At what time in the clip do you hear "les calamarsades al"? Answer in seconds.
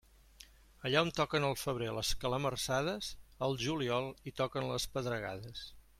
1.97-3.55